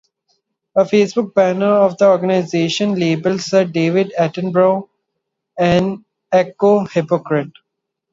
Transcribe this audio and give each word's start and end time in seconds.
A 0.75 0.83
Facebook 0.83 1.35
banner 1.35 1.87
for 1.87 1.95
the 1.95 2.07
organisation 2.09 2.95
labelled 2.95 3.39
Sir 3.39 3.65
David 3.65 4.11
Attenborough 4.17 4.89
and 5.59 6.03
"eco 6.33 6.85
hypocrite". 6.87 7.53